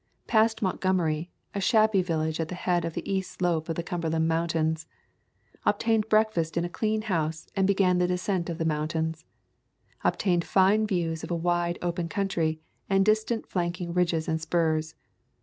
[0.25, 3.83] Passed Mont gomery, a shabby village at the head of the east slope of the
[3.83, 4.87] Cumberland Mountains.
[5.63, 9.25] Ob tained breakfast in a clean house and began the descent of the mountains.
[10.03, 12.59] Obtained fine views of a wide, open country,
[12.89, 14.95] and distant flanking ridges and spurs.